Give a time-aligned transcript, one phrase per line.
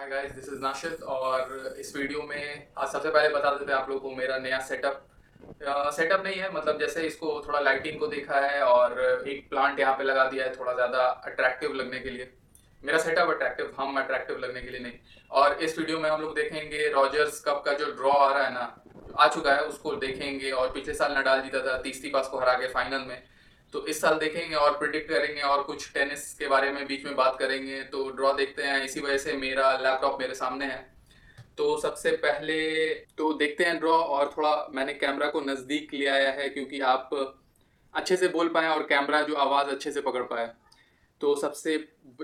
[0.00, 3.78] Hi guys this is Nashid और इस video में आज सबसे पहले बता देते हैं
[3.78, 8.06] आप लोगों को मेरा नया सेटअप सेटअप नहीं है मतलब जैसे इसको थोड़ा लाइटिंग को
[8.06, 12.10] देखा है और एक प्लांट यहाँ पे लगा दिया है थोड़ा ज़्यादा अट्रैक्टिव लगने के
[12.10, 12.30] लिए।
[12.80, 14.92] मेरा सेटअप अट्रैक्टिव हम अट्रैक्टिव लगने के लिए नहीं।
[15.30, 18.54] और इस वीडियो में हम लोग देखेंगे रॉजर्स कप का जो ड्रॉ आ रहा है
[18.54, 18.82] ना,
[19.18, 22.54] आ चुका है, उसको देखेंगे और पिछले साल नडाल जीता था तीसरी पास को हरा
[22.54, 23.22] के फाइनल में।
[23.72, 27.14] तो इस साल देखेंगे और प्रिडिक्ट करेंगे और कुछ टेनिस के बारे में बीच में
[27.16, 30.88] बात करेंगे। तो ड्रॉ देखते हैं, इसी वजह से मेरा लैपटॉप मेरे सामने है।
[31.58, 32.88] तो सबसे पहले
[33.18, 37.10] तो देखते हैं ड्रॉ और थोड़ा मैंने कैमरा को नज़दीक ले आया है क्योंकि आप
[37.94, 40.50] अच्छे से बोल पाए और कैमरा जो आवाज़ अच्छे से पकड़ पाए।
[41.20, 41.76] तो सबसे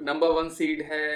[0.03, 1.09] नंबर वन सीड है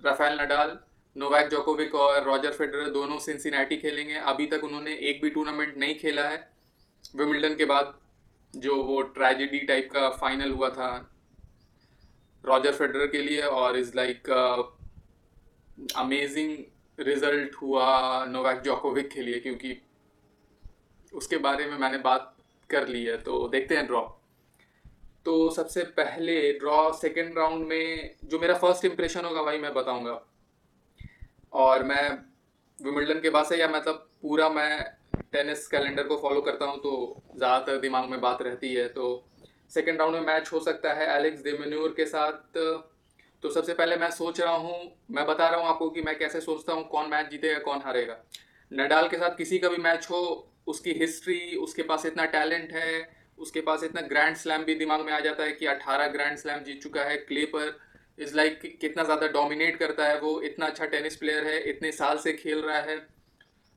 [0.00, 0.78] राफेल नडाल
[1.16, 5.98] नोवैक जोकोविक और रॉजर फेडरर दोनों सिंसिनाटी खेलेंगे। अभी तक उन्होंने एक भी टूर्नामेंट नहीं
[5.98, 6.48] खेला है।
[7.16, 7.94] विमिल्टन के बाद
[8.54, 11.10] जो वो ट्रेजिडी टाइप का फाइनल हुआ था
[12.46, 14.30] रॉजर फेडरर के लिए और इज़ लाइक
[15.96, 16.56] अमेजिंग
[16.98, 19.76] रिज़ल्ट हुआ नोवैक जोकोविक के लिए क्योंकि
[21.14, 22.36] उसके बारे में मैंने बात
[22.70, 24.00] कर ली है तो देखते हैं ड्रॉ
[25.24, 30.20] तो सबसे पहले ड्रॉ सेकेंड राउंड में जो मेरा फ़र्स्ट इम्प्रेशन होगा वही मैं बताऊँगा।
[31.52, 32.10] और मैं
[32.84, 37.22] विमिल्टन के बाद से या मतलब पूरा मैं टेनिस कैलेंडर को फॉलो करता हूँ तो
[37.36, 39.08] ज़्यादातर दिमाग में बात रहती है तो
[39.72, 42.58] सेकेंड राउंड में मैच हो सकता है एलेक्स डेमेन्योर के साथ।
[43.42, 44.78] तो सबसे पहले मैं सोच रहा हूँ,
[45.10, 48.16] मैं बता रहा हूँ आपको कि मैं कैसे सोचता हूँ कौन मैच जीतेगा, कौन हारेगा।
[48.70, 50.20] नडाल के साथ किसी का भी मैच हो,
[50.66, 55.12] उसकी हिस्ट्री उसके पास इतना टैलेंट है, उसके पास इतना ग्रैंड स्लैम भी दिमाग में
[55.12, 57.78] आ जाता है कि 18 ग्रैंड स्लैम जीत चुका है क्ले पर
[58.18, 62.18] इज़ लाइक कितना ज़्यादा डोमिनेट करता है वो, इतना अच्छा टेनिस प्लेयर है, इतने साल
[62.18, 62.98] से खेल रहा है।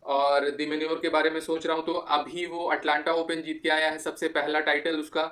[0.05, 3.69] और दिमेन्योर के बारे में सोच रहा हूँ तो अभी वो अटलांटा ओपन जीत के
[3.69, 5.23] आया है, सबसे पहला टाइटल उसका।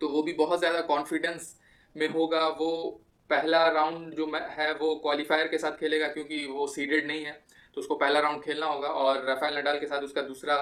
[0.00, 1.54] तो वो भी बहुत ज़्यादा कॉन्फिडेंस
[1.96, 7.06] में होगा। वो पहला राउंड जो है, वो क्वालिफायर के साथ खेलेगा, क्योंकि वो सीडेड
[7.06, 7.32] नहीं है
[7.76, 10.56] तो उसको पहला राउंड खेलना होगा और राफेल नडाल के साथ उसका दूसरा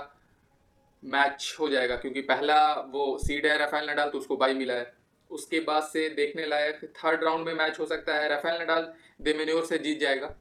[1.03, 2.59] मैच हो जाएगा, क्योंकि पहला
[2.93, 4.93] वो सीड है राफेल नडाल तो उसको बाई मिला है।
[5.31, 8.93] उसके बाद से देखने लायक थर्ड राउंड में मैच हो सकता है। राफेल नडाल
[9.23, 10.35] देमेन्योर से जीत जाएगा।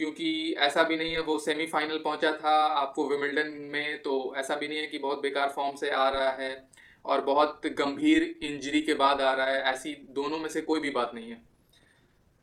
[0.00, 4.68] क्योंकि ऐसा भी नहीं है, वो सेमीफाइनल पहुँचा था आपको विमिल्टन में तो ऐसा भी
[4.68, 6.52] नहीं है कि बहुत बेकार फॉर्म से आ रहा है
[7.04, 10.90] और बहुत गंभीर इंजरी के बाद आ रहा है, ऐसी दोनों में से कोई भी
[10.90, 11.40] बात नहीं है।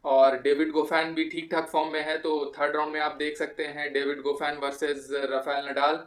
[0.06, 3.38] और डेविड गोफैन भी ठीक ठाक फॉर्म में है तो थर्ड राउंड में आप देख
[3.38, 6.04] सकते हैं David Goffin versus Rafael Nadal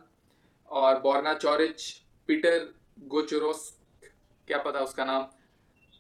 [0.71, 1.91] और बोर्ना चौरिच
[2.29, 2.67] पीटर
[3.09, 3.71] गोचरोस
[4.49, 5.27] क्या पता उसका नाम।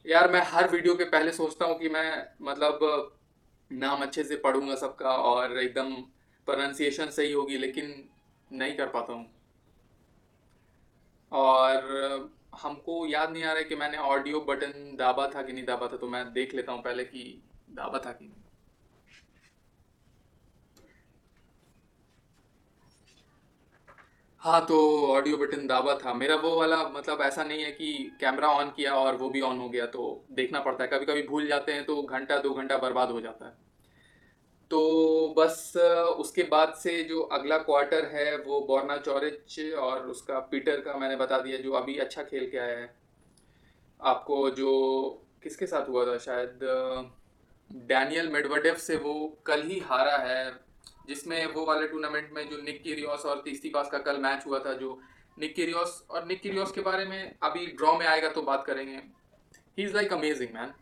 [0.05, 3.17] यार, मैं हर वीडियो के पहले सोचता हूँ कि मैं मतलब
[3.71, 5.95] नाम अच्छे से पढ़ूँगा सबका और एकदम
[6.49, 8.09] प्रोनाउंसिएशन सही होगी, लेकिन
[8.51, 9.27] नहीं कर पाता हूँ।
[11.33, 12.31] और
[12.63, 15.89] हमको याद नहीं आ रहा है कि मैंने ऑडियो बटन दाबा था कि नहीं दाबा
[15.89, 17.23] था तो मैं देख लेता हूँ पहले कि
[17.71, 18.50] दाबा था कि नहीं।
[24.43, 28.49] हाँ तो ऑडियो बटन दाबा था। मेरा वो वाला मतलब ऐसा नहीं है कि कैमरा
[28.49, 31.47] ऑन किया और वो भी ऑन हो गया तो देखना पड़ता है। कभी कभी भूल
[31.47, 33.53] जाते हैं तो घंटा, दो घंटा बर्बाद हो जाता है।
[34.71, 35.73] तो बस,
[36.19, 41.17] उसके बाद से जो अगला क्वार्टर है, वो बोर्ना चौरिच और उसका पीटर का मैंने
[41.17, 42.95] बता दिया, जो अभी अच्छा खेल के आया है।
[44.01, 46.59] आपको जो, किसके साथ हुआ था शायद?
[47.71, 49.15] डैनियल मेडवडेव से वो
[49.47, 50.70] कल ही हारा है।
[51.11, 54.59] जिसमें वो वाले टूर्नामेंट में जो निक किरियोस और तीसरी पास का कल मैच हुआ
[54.59, 55.01] था, जो
[55.39, 58.97] निक किरियोस और निक किरियोस के बारे में अभी ड्रॉ में आएगा तो बात करेंगे।
[59.79, 60.73] He is like amazing man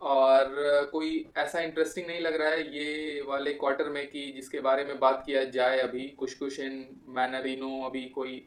[0.00, 4.84] और कोई ऐसा इंटरेस्टिंग नहीं लग रहा है ये वाले क्वार्टर में कि जिसके बारे
[4.84, 8.42] में बात किया जाए अभी। कुछ कुछ इन मैनरिनो अभी कोई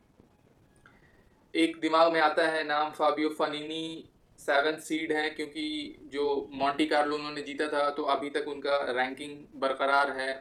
[1.53, 4.09] एक दिमाग में आता है नाम। फाबियो फनीनी
[4.39, 9.37] सेवन सीड है, क्योंकि जो मॉन्टी कार्लो उन्होंने जीता था तो अभी तक उनका रैंकिंग
[9.61, 10.31] बरकरार है।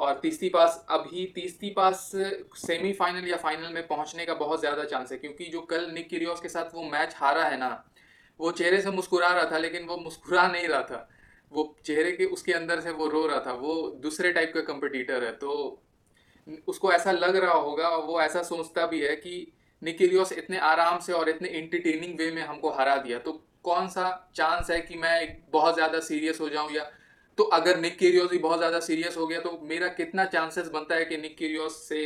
[0.00, 2.10] और तीसरी पास अभी तीसरी पास
[2.58, 6.40] सेमीफाइनल या फाइनल में पहुँचने का बहुत ज़्यादा चांस है, क्योंकि जो कल निक किरियोस
[6.40, 7.84] के साथ वो मैच हारा है ना,
[8.40, 11.08] वो चेहरे से मुस्कुरा रहा था, लेकिन वो मुस्कुरा नहीं रहा था।
[11.52, 15.24] वो चेहरे के, उसके अंदर से वो रो रहा था, वो दूसरे टाइप का कंपटीटर
[15.24, 15.82] है तो
[16.68, 19.52] उसको ऐसा लग रहा होगा और वो ऐसा सोचता भी है कि
[19.82, 23.32] निकिलियोस इतने आराम से और इतने इंटरटेनिंग वे में हमको हरा दिया। तो
[23.64, 24.04] कौन सा
[24.36, 26.90] चांस है कि मैं बहुत ज़्यादा सीरियस हो जाऊँ या
[27.38, 30.94] तो अगर निक किरियोस भी बहुत ज़्यादा सीरियस हो गया तो मेरा कितना चांसेस बनता
[30.94, 32.00] है कि निक किरियोस से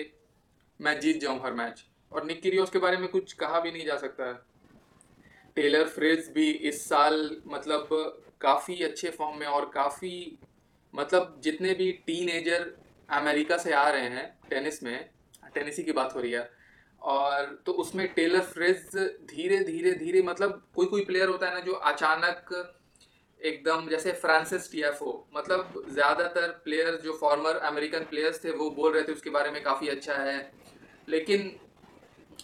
[0.80, 3.86] मैं जीत जाऊँ हर मैच और निक किरियोस के बारे में कुछ कहा भी नहीं
[3.86, 4.34] जा सकता है।
[5.56, 7.88] टेलर फ्रिज भी इस साल मतलब
[8.40, 10.38] काफ़ी अच्छे फॉर्म में और काफ़ी
[10.94, 12.70] मतलब जितने भी टीन एजर
[13.08, 15.08] अमेरिका से आ रहे हैं टेनिस में
[15.54, 16.48] टेनिसी की बात हो रही है,
[17.02, 18.96] और तो उसमें टेलर फ्रिज
[19.30, 22.52] धीरे धीरे धीरे मतलब कोई कोई प्लेयर होता है ना जो अचानक
[23.44, 29.02] एकदम जैसे फ्रांसिस टीएफओ मतलब ज़्यादातर प्लेयर जो फॉर्मर अमेरिकन प्लेयर्स थे, वो बोल रहे
[29.02, 30.52] थे उसके बारे में काफ़ी अच्छा है।
[31.08, 31.50] लेकिन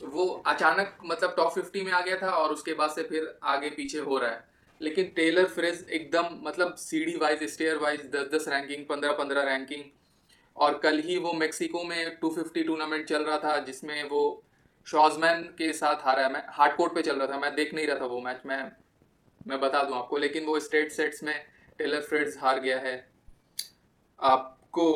[0.05, 3.70] वो अचानक मतलब टॉप फिफ्टी में आ गया था और उसके बाद से फिर आगे
[3.70, 4.44] पीछे हो रहा है।
[4.81, 9.82] लेकिन टेलर फ्रेज एकदम मतलब सीढ़ी वाइज स्टेयर वाइज दस दस रैंकिंग पंद्रह पंद्रह रैंकिंग
[10.56, 14.23] और कल ही वो मेक्सिको में 250 टूर्नामेंट चल रहा था, जिसमें वो
[14.87, 17.87] शॉजमैन के साथ हारा है। मैं हार्ड कोर्ट पे चल रहा था, मैं देख नहीं
[17.87, 18.62] रहा था वो मैच मैं
[19.50, 21.35] मैं बता दूँ आपको, लेकिन वो स्टेट सेट्स में
[21.79, 22.94] टेलर फ्रेड्स हार गया है।
[24.20, 24.87] आपको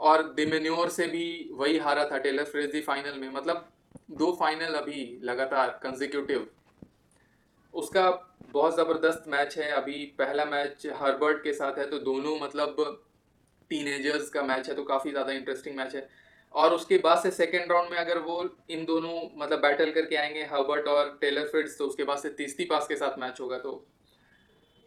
[0.00, 3.68] और दिमेन्योर से भी वही हारा था टेलर फ्रेड्स ही फाइनल में। मतलब
[4.12, 6.46] दो फाइनल अभी लगातार कंजिक्यूटिव
[7.74, 8.08] उसका
[8.44, 12.76] बहुत ज़बरदस्त मैच है। अभी पहला मैच हर्बर्ट के साथ है तो दोनों मतलब
[13.70, 16.08] टीनेजर्स का मैच है तो काफ़ी ज़्यादा इंटरेस्टिंग मैच है।
[16.54, 20.42] और उसके बाद से सेकेंड राउंड में अगर वो इन दोनों मतलब बैटल करके आएँगे
[20.46, 23.72] हर्बर्ट और टेलर फिट्स तो उसके बाद से तीसरी पास के साथ मैच होगा तो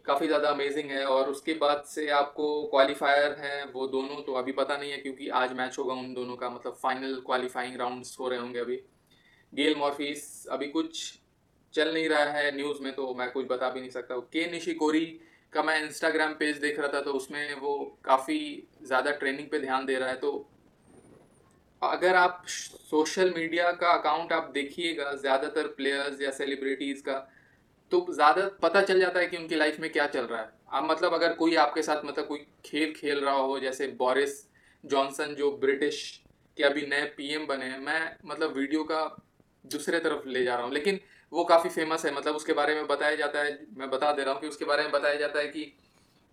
[0.04, 4.52] काफ़ी ज़्यादा अमेजिंग है। और उसके बाद से आपको क्वालिफायर हैं वो दोनों तो अभी
[4.54, 8.28] पता नहीं है, क्योंकि आज मैच होगा उन दोनों का मतलब फाइनल क्वालिफाइंग राउंड्स हो
[8.28, 8.76] रहे होंगे अभी।
[9.52, 11.12] गेल मॉर्फिस अभी कुछ
[11.74, 15.04] चल नहीं रहा है न्यूज़ में तो मैं कुछ बता भी नहीं सकता। के निशिकोरी
[15.52, 17.74] का मैं इंस्टाग्राम पेज देख रहा था तो उसमें वो
[18.04, 18.38] काफ़ी
[18.82, 20.30] ज़्यादा ट्रेनिंग पे ध्यान दे रहा है तो
[21.88, 27.18] अगर आप सोशल मीडिया का अकाउंट आप देखिएगा, ज़्यादातर प्लेयर्स या सेलिब्रिटीज़ का
[27.92, 30.88] तो ज़्यादा पता चल जाता है कि उनकी लाइफ में क्या चल रहा है। आप
[30.90, 34.42] मतलब अगर कोई आपके साथ मतलब कोई खेल खेल रहा हो, जैसे बोरिस
[34.84, 36.00] जॉनसन जो ब्रिटिश
[36.58, 39.04] के अभी नए पीएम बने हैं, मैं मतलब वीडियो का
[39.64, 41.00] दूसरे तरफ़ ले जा रहा हूँ। लेकिन
[41.32, 44.32] वो काफ़ी फ़ेमस है मतलब उसके बारे में बताया जाता है, मैं बता दे रहा
[44.34, 45.72] हूँ कि उसके बारे में बताया जाता है कि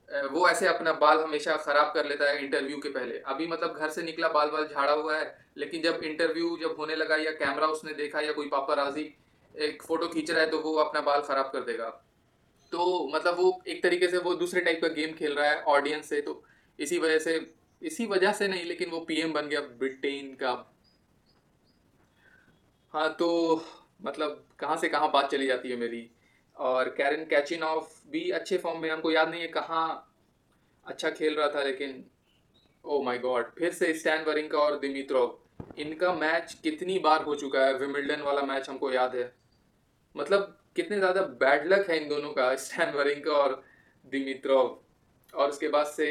[0.10, 3.90] वो ऐसे अपना बाल हमेशा ख़राब कर लेता है इंटरव्यू के पहले। अभी मतलब घर
[3.90, 7.68] से निकला बाल बाल झाड़ा हुआ है, लेकिन जब इंटरव्यू जब होने लगा या कैमरा
[7.68, 9.14] उसने देखा या कोई पापा राज़ी
[9.56, 11.90] एक फ़ोटो खींच रहा है तो वो अपना बाल ख़राब कर देगा।
[12.72, 16.10] तो मतलब वो एक तरीके से वो दूसरे टाइप का गेम खेल रहा है ऑडियंस
[16.10, 16.44] से तो
[16.80, 17.36] इसी वजह से,
[17.82, 20.54] इसी वजह से नहीं, लेकिन वो पीएम बन गया ब्रिटेन का।
[22.94, 23.30] हाँ तो
[24.02, 26.10] मतलब कहाँ से कहाँ बात चली जाती है मेरी?
[26.58, 30.10] और कैरन कैचिन ऑफ़ भी अच्छे फॉर्म में, हमको याद नहीं है कहाँ
[30.86, 32.04] अच्छा खेल रहा था, लेकिन
[32.86, 35.40] ओ माय गॉड फिर से स्टैन वरिंका और दिमित्रोव
[35.78, 37.74] इनका मैच कितनी बार हो चुका है?
[37.76, 39.32] विमिल्डन वाला मैच हमको याद है।
[40.16, 43.62] मतलब कितने ज़्यादा बैड लक है इन दोनों का स्टैन वरिंका और
[44.12, 44.80] दिमित्रोव
[45.34, 46.08] और उसके बाद से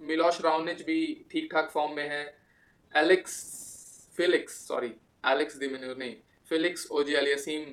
[0.00, 2.22] मिलोश राउनिच भी ठीक ठाक फॉर्म में है।
[2.94, 3.34] Alex
[4.16, 4.92] Felix sorry
[5.26, 6.14] Alex de Minaur नहीं
[6.48, 7.72] फिलिक्स ओजी अलियासीम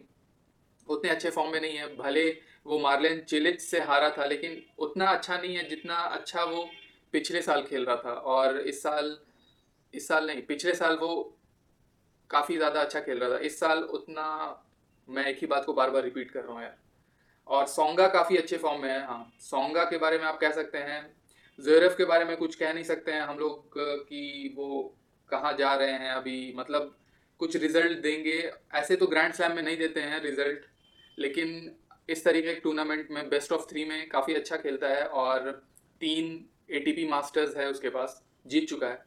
[0.90, 2.30] उतने अच्छे फॉर्म में नहीं है। भले
[2.66, 6.68] वो मार्लिन चिलिच से हारा था, लेकिन उतना अच्छा नहीं है जितना अच्छा वो
[7.14, 9.18] पिछले साल खेल रहा था। और इस साल
[9.94, 11.38] इस साल नहीं, पिछले साल वो
[12.30, 14.26] काफ़ी ज़्यादा अच्छा खेल रहा था। इस साल उतना,
[15.10, 16.76] मैं एक ही बात को बार बार रिपीट कर रहा हूँ यार।
[17.48, 20.78] और सोंगा काफ़ी अच्छे फॉर्म में है हाँ। सोंगा के बारे में आप कह सकते
[20.80, 21.02] हैं।
[21.60, 24.82] जोरफ के बारे में कुछ कह नहीं सकते हैं हम लोग कि वो
[25.30, 26.96] कहाँ जा रहे हैं अभी। मतलब
[27.40, 28.40] कुछ रिज़ल्ट देंगे।
[28.76, 30.66] ऐसे तो ग्रैंड स्लैम में नहीं देते हैं रिज़ल्ट
[31.18, 31.72] लेकिन
[32.10, 35.52] इस तरीके के टूर्नामेंट में बेस्ट ऑफ़ थ्री में काफ़ी अच्छा खेलता है और
[36.02, 39.06] तीन एटीपी मास्टर्स है उसके पास, जीत चुका है।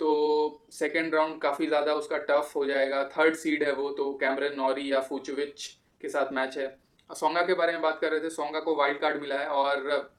[0.00, 4.56] तो सेकेंड राउंड काफ़ी ज़्यादा उसका टफ हो जाएगा। थर्ड सीड है वो तो कैमरन
[4.56, 5.66] नॉरी या फूचविच
[6.00, 6.68] के साथ मैच है।
[7.10, 10.10] सोंगा के बारे में बात कर रहे थे सोंगा को वाइल्ड कार्ड मिला है और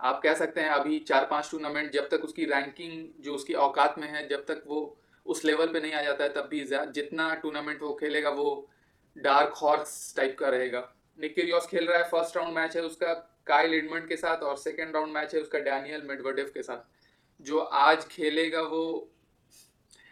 [0.00, 3.98] आप कह सकते हैं अभी चार पाँच टूर्नामेंट जब तक उसकी रैंकिंग जो उसकी औकात
[3.98, 7.34] में है, जब तक वो उस लेवल पे नहीं आ जाता है, तब भी जितना
[7.34, 8.68] टूर्नामेंट वो खेलेगा, वो
[9.16, 10.80] डार्क हॉर्स टाइप का रहेगा।
[11.18, 13.12] निकिरियोस खेल रहा है, फ़र्स्ट राउंड मैच है उसका,
[13.46, 17.58] काइल एडमंड के साथ और सेकेंड राउंड मैच है उसका डैनियल मेडवर्डेव के साथ। जो
[17.58, 19.10] आज खेलेगा वो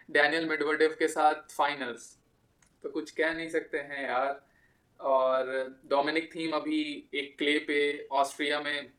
[0.08, 2.16] डैनियल मेडवर्डेव के साथ फाइनल्स
[2.84, 4.42] तो कुछ कह नहीं सकते हैं यार।
[5.00, 5.52] और
[5.86, 6.82] डोमिनिक थीम अभी
[7.14, 8.92] एक क्ले पे ऑस्ट्रिया में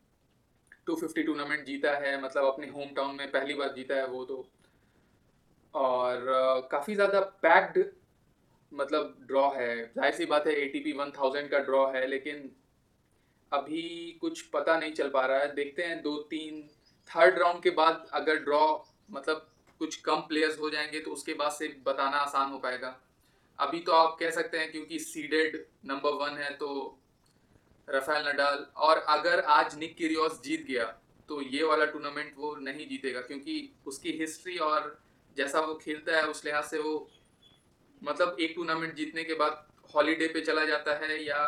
[0.88, 4.46] 250 टूर्नामेंट जीता है मतलब अपने होम टाउन में पहली बार जीता है वो तो।
[5.74, 7.80] और काफ़ी ज़्यादा पैक्ड
[8.76, 12.06] मतलब ड्रॉ है। ज़ाहिर सी बात है A T P one thousand का ड्रॉ है,
[12.08, 12.50] लेकिन
[13.52, 16.62] अभी कुछ पता नहीं चल पा रहा है। देखते हैं, दो, तीन
[17.10, 18.66] थर्ड राउंड के बाद अगर ड्रॉ
[19.12, 19.48] मतलब
[19.82, 22.96] कुछ कम प्लेयर्स हो जाएँगे तो उसके बाद से बताना आसान हो पाएगा।
[23.60, 27.00] अभी तो आप कह सकते हैं, क्योंकि सीडेड नंबर वन है तो
[27.88, 30.86] रफेल नडाल और अगर आज निक किरियोस जीत गया
[31.30, 34.98] तो ये वाला टूर्नामेंट वो नहीं जीतेगा, क्योंकि उसकी हिस्ट्री और
[35.38, 37.08] जैसा वो खेलता है, उस लिहाज से वो
[38.02, 41.40] मतलब एक टूर्नामेंट जीतने के बाद हॉलीडे पे चला जाता है या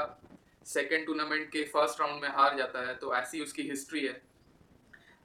[0.65, 4.21] सेकेंड टूर्नामेंट के फ़र्स्ट राउंड में हार जाता है तो ऐसी उसकी हिस्ट्री है।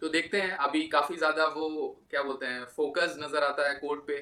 [0.02, 4.00] तो देखते हैं, अभी काफ़ी ज़्यादा वो, क्या बोलते हैं फोकस नज़र आता है कोर्ट
[4.06, 4.16] पे।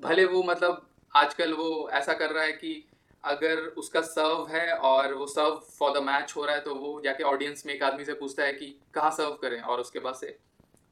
[0.00, 2.84] भले वो मतलब आजकल वो ऐसा कर रहा है कि
[3.24, 7.00] अगर उसका सर्व है और वो सर्व फॉर द मैच हो रहा है तो वो
[7.04, 10.14] जाके ऑडियंस में एक आदमी से पूछता है कि कहाँ सर्व करें, और उसके बाद
[10.14, 10.38] से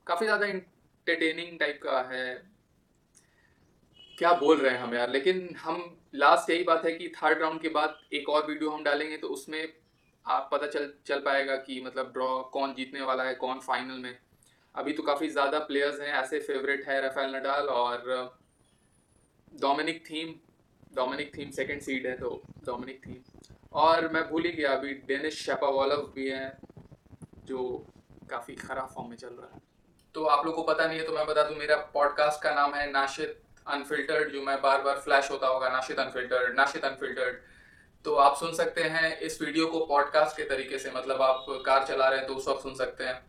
[0.06, 2.26] काफ़ी ज़्यादा इंटरटेनिंग टाइप का है
[4.18, 5.10] क्या बोल रहे हैं हम यार?
[5.10, 8.84] लेकिन हम लास्ट यही बात है कि थर्ड राउंड के बाद एक और वीडियो हम
[8.84, 9.66] डालेंगे तो उसमें
[10.26, 14.16] आप पता चल चल पाएगा कि मतलब ड्रॉ कौन जीतने वाला है, कौन फाइनल में।
[14.74, 18.38] अभी तो काफ़ी ज़्यादा प्लेयर्स हैं, ऐसे फेवरेट है रफेल नडाल और
[19.52, 20.34] Dominic Thiem
[20.94, 22.30] Dominic Thiem second seed है तो
[22.66, 23.16] डोमिनिक थीम
[23.74, 26.52] और मैं भूल ही गया, अभी डेनिस शेपावॉलव भी हैं,
[27.44, 27.86] जो
[28.30, 29.60] काफ़ी ख़राब फॉर्म में चल रहा है।
[30.14, 32.74] तो आप लोग को पता नहीं है तो मैं बता दूँ, मेरा पॉडकास्ट का नाम
[32.74, 37.36] है नाशिद अनफिल्टर्ड जो मैं बार बार फ्लैश होता होगा नाशिद अनफिल्टर्ड नाशिद अनफिल्टर्ड
[38.04, 41.86] तो आप सुन सकते हैं इस वीडियो को पॉडकास्ट के तरीके से मतलब आप कार
[41.86, 43.22] चला रहे हैं तो उस वक्त सुन सकते हैं।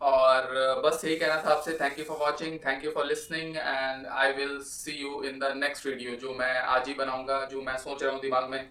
[0.00, 0.44] और
[0.84, 4.32] बस यही कहना था आपसे thank you for watching thank you for listening and I
[4.32, 8.02] will see you in the next video जो मैं आज ही बनाऊँगा, जो मैं सोच
[8.02, 8.70] रहा हूँ दिमाग में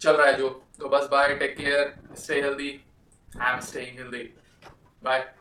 [0.00, 0.48] चल रहा है जो।
[0.78, 2.70] तो बस bye take care stay healthy
[3.40, 4.22] I am staying healthy
[5.02, 5.32] bye